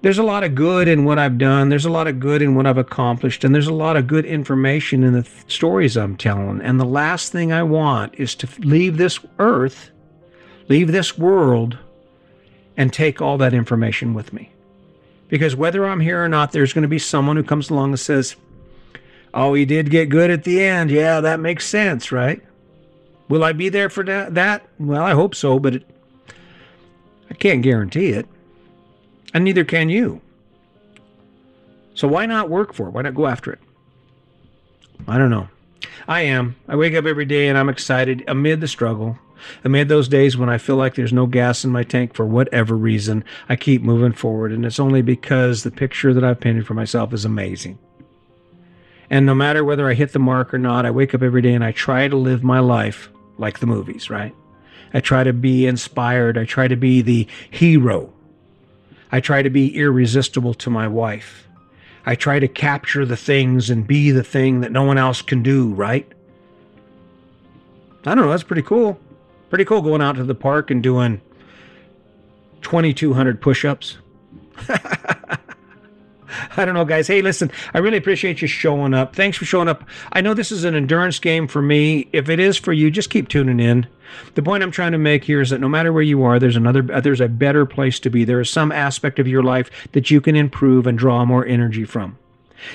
There's 0.00 0.16
a 0.16 0.22
lot 0.22 0.42
of 0.42 0.54
good 0.54 0.88
in 0.88 1.04
what 1.04 1.18
I've 1.18 1.36
done. 1.36 1.68
There's 1.68 1.84
a 1.84 1.90
lot 1.90 2.06
of 2.06 2.20
good 2.20 2.40
in 2.40 2.54
what 2.54 2.66
I've 2.66 2.78
accomplished. 2.78 3.44
And 3.44 3.54
there's 3.54 3.66
a 3.66 3.74
lot 3.74 3.98
of 3.98 4.06
good 4.06 4.24
information 4.24 5.04
in 5.04 5.12
the 5.12 5.24
th- 5.24 5.44
stories 5.46 5.98
I'm 5.98 6.16
telling. 6.16 6.62
And 6.62 6.80
the 6.80 6.86
last 6.86 7.32
thing 7.32 7.52
I 7.52 7.64
want 7.64 8.14
is 8.14 8.34
to 8.36 8.48
leave 8.60 8.96
this 8.96 9.20
earth, 9.38 9.90
leave 10.70 10.90
this 10.90 11.18
world 11.18 11.76
and 12.76 12.92
take 12.92 13.20
all 13.20 13.38
that 13.38 13.54
information 13.54 14.14
with 14.14 14.32
me. 14.32 14.50
Because 15.28 15.56
whether 15.56 15.86
I'm 15.86 16.00
here 16.00 16.22
or 16.22 16.28
not, 16.28 16.52
there's 16.52 16.72
going 16.72 16.82
to 16.82 16.88
be 16.88 16.98
someone 16.98 17.36
who 17.36 17.42
comes 17.42 17.70
along 17.70 17.90
and 17.90 18.00
says, 18.00 18.36
Oh, 19.34 19.54
he 19.54 19.64
did 19.64 19.90
get 19.90 20.10
good 20.10 20.30
at 20.30 20.44
the 20.44 20.62
end. 20.62 20.90
Yeah, 20.90 21.20
that 21.20 21.40
makes 21.40 21.66
sense, 21.66 22.12
right? 22.12 22.42
Will 23.28 23.42
I 23.42 23.52
be 23.52 23.70
there 23.70 23.88
for 23.88 24.04
that? 24.04 24.66
Well, 24.78 25.02
I 25.02 25.12
hope 25.12 25.34
so, 25.34 25.58
but 25.58 25.76
it, 25.76 25.90
I 27.30 27.34
can't 27.34 27.62
guarantee 27.62 28.10
it. 28.10 28.26
And 29.32 29.44
neither 29.44 29.64
can 29.64 29.88
you. 29.88 30.20
So 31.94 32.08
why 32.08 32.26
not 32.26 32.50
work 32.50 32.74
for 32.74 32.88
it? 32.88 32.90
Why 32.90 33.02
not 33.02 33.14
go 33.14 33.26
after 33.26 33.52
it? 33.52 33.60
I 35.08 35.16
don't 35.16 35.30
know. 35.30 35.48
I 36.06 36.22
am. 36.22 36.56
I 36.68 36.76
wake 36.76 36.94
up 36.94 37.06
every 37.06 37.24
day 37.24 37.48
and 37.48 37.56
I'm 37.56 37.68
excited 37.68 38.24
amid 38.28 38.60
the 38.60 38.68
struggle. 38.68 39.18
Amid 39.64 39.88
those 39.88 40.08
days 40.08 40.36
when 40.36 40.48
I 40.48 40.58
feel 40.58 40.76
like 40.76 40.94
there's 40.94 41.12
no 41.12 41.26
gas 41.26 41.64
in 41.64 41.70
my 41.70 41.82
tank 41.82 42.14
for 42.14 42.26
whatever 42.26 42.76
reason, 42.76 43.24
I 43.48 43.56
keep 43.56 43.82
moving 43.82 44.12
forward. 44.12 44.52
And 44.52 44.64
it's 44.64 44.80
only 44.80 45.02
because 45.02 45.62
the 45.62 45.70
picture 45.70 46.14
that 46.14 46.24
I've 46.24 46.40
painted 46.40 46.66
for 46.66 46.74
myself 46.74 47.12
is 47.12 47.24
amazing. 47.24 47.78
And 49.10 49.26
no 49.26 49.34
matter 49.34 49.62
whether 49.64 49.88
I 49.88 49.94
hit 49.94 50.12
the 50.12 50.18
mark 50.18 50.54
or 50.54 50.58
not, 50.58 50.86
I 50.86 50.90
wake 50.90 51.14
up 51.14 51.22
every 51.22 51.42
day 51.42 51.52
and 51.52 51.64
I 51.64 51.72
try 51.72 52.08
to 52.08 52.16
live 52.16 52.42
my 52.42 52.60
life 52.60 53.10
like 53.36 53.58
the 53.58 53.66
movies, 53.66 54.08
right? 54.08 54.34
I 54.94 55.00
try 55.00 55.24
to 55.24 55.32
be 55.32 55.66
inspired. 55.66 56.38
I 56.38 56.44
try 56.44 56.68
to 56.68 56.76
be 56.76 57.02
the 57.02 57.26
hero. 57.50 58.12
I 59.10 59.20
try 59.20 59.42
to 59.42 59.50
be 59.50 59.76
irresistible 59.76 60.54
to 60.54 60.70
my 60.70 60.88
wife. 60.88 61.46
I 62.06 62.14
try 62.14 62.40
to 62.40 62.48
capture 62.48 63.04
the 63.04 63.16
things 63.16 63.70
and 63.70 63.86
be 63.86 64.10
the 64.10 64.24
thing 64.24 64.60
that 64.60 64.72
no 64.72 64.82
one 64.82 64.98
else 64.98 65.22
can 65.22 65.42
do, 65.42 65.72
right? 65.74 66.10
I 68.04 68.14
don't 68.14 68.24
know. 68.24 68.30
That's 68.30 68.42
pretty 68.42 68.62
cool. 68.62 68.98
Pretty 69.52 69.66
cool 69.66 69.82
going 69.82 70.00
out 70.00 70.16
to 70.16 70.24
the 70.24 70.34
park 70.34 70.70
and 70.70 70.82
doing 70.82 71.20
2,200 72.62 73.38
push 73.38 73.66
ups. 73.66 73.98
I 74.66 76.64
don't 76.64 76.72
know, 76.72 76.86
guys. 76.86 77.06
Hey, 77.06 77.20
listen, 77.20 77.52
I 77.74 77.80
really 77.80 77.98
appreciate 77.98 78.40
you 78.40 78.48
showing 78.48 78.94
up. 78.94 79.14
Thanks 79.14 79.36
for 79.36 79.44
showing 79.44 79.68
up. 79.68 79.86
I 80.10 80.22
know 80.22 80.32
this 80.32 80.52
is 80.52 80.64
an 80.64 80.74
endurance 80.74 81.18
game 81.18 81.46
for 81.48 81.60
me. 81.60 82.08
If 82.14 82.30
it 82.30 82.40
is 82.40 82.56
for 82.56 82.72
you, 82.72 82.90
just 82.90 83.10
keep 83.10 83.28
tuning 83.28 83.60
in. 83.60 83.86
The 84.36 84.42
point 84.42 84.62
I'm 84.62 84.70
trying 84.70 84.92
to 84.92 84.98
make 84.98 85.24
here 85.24 85.42
is 85.42 85.50
that 85.50 85.60
no 85.60 85.68
matter 85.68 85.92
where 85.92 86.02
you 86.02 86.22
are, 86.22 86.38
there's 86.38 86.56
another, 86.56 86.90
uh, 86.90 87.02
there's 87.02 87.20
a 87.20 87.28
better 87.28 87.66
place 87.66 88.00
to 88.00 88.08
be. 88.08 88.24
There 88.24 88.40
is 88.40 88.48
some 88.48 88.72
aspect 88.72 89.18
of 89.18 89.28
your 89.28 89.42
life 89.42 89.70
that 89.92 90.10
you 90.10 90.22
can 90.22 90.34
improve 90.34 90.86
and 90.86 90.96
draw 90.96 91.26
more 91.26 91.44
energy 91.44 91.84
from. 91.84 92.16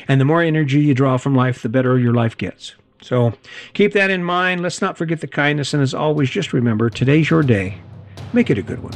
And 0.07 0.21
the 0.21 0.25
more 0.25 0.43
energy 0.43 0.81
you 0.81 0.93
draw 0.93 1.17
from 1.17 1.33
life, 1.33 1.63
the 1.63 1.69
better 1.69 1.97
your 1.97 2.13
life 2.13 2.37
gets. 2.37 2.75
So 3.01 3.33
keep 3.73 3.93
that 3.93 4.09
in 4.09 4.23
mind. 4.23 4.61
Let's 4.61 4.81
not 4.81 4.97
forget 4.97 5.21
the 5.21 5.27
kindness. 5.27 5.73
And 5.73 5.83
as 5.83 5.93
always, 5.93 6.29
just 6.29 6.53
remember 6.53 6.89
today's 6.89 7.29
your 7.29 7.43
day. 7.43 7.77
Make 8.33 8.49
it 8.49 8.57
a 8.57 8.63
good 8.63 8.83
one. 8.83 8.93